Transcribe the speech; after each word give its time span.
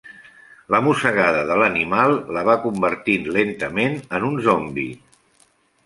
La 0.75 0.79
mossegada 0.85 1.43
de 1.51 1.57
l'animal 1.63 2.15
la 2.39 2.45
va 2.49 2.57
convertint 2.65 3.31
lentament 3.39 3.97
en 4.19 4.29
un 4.33 4.45
zombi. 4.51 4.93